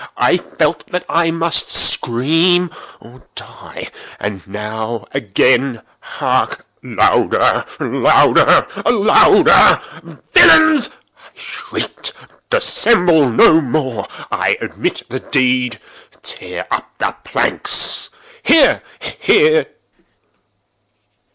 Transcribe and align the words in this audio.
I 0.17 0.37
felt 0.39 0.87
that 0.87 1.05
I 1.07 1.29
must 1.29 1.69
scream 1.69 2.71
or 2.99 3.21
die! 3.35 3.89
and 4.19 4.47
now—again!—hark! 4.47 6.65
louder! 6.81 7.65
louder! 7.79 8.67
louder! 8.67 8.81
louder! 8.91 9.79
"Villains!" 10.33 10.89
I 10.89 10.91
shrieked, 11.35 12.13
"dissemble 12.49 13.29
no 13.29 13.61
more! 13.61 14.07
I 14.31 14.57
admit 14.59 15.03
the 15.07 15.19
deed!—tear 15.19 16.65
up 16.71 16.89
the 16.97 17.15
planks!—here, 17.23 18.81
here! 19.19 19.67